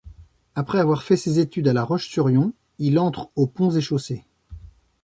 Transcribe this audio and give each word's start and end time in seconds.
Après 0.55 0.79
avoir 0.79 1.03
fait 1.03 1.15
ses 1.15 1.37
études 1.37 1.67
à 1.67 1.73
La 1.73 1.83
Roche-sur-Yon, 1.83 2.53
il 2.79 2.97
entre 2.97 3.29
aux 3.35 3.45
Ponts 3.45 3.69
et 3.69 3.81
Chaussées. 3.81 4.25